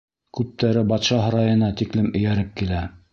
[0.37, 2.85] Күптәре батша һарайына тиклем эйәреп килә.